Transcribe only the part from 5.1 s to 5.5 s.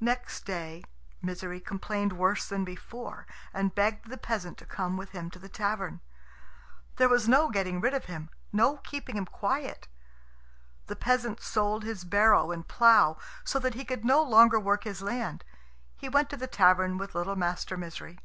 him to the